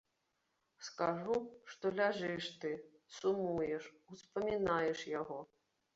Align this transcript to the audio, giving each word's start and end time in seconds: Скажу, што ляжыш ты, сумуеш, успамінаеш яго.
Скажу, 0.85 1.35
што 1.73 1.85
ляжыш 1.99 2.45
ты, 2.63 2.71
сумуеш, 3.19 3.83
успамінаеш 4.17 4.99
яго. 5.21 5.39